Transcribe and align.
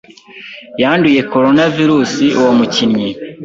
yanduye 0.81 1.21
Coronavirus 1.31 2.13
uwo 2.39 2.51
mukinnyi 2.57 3.09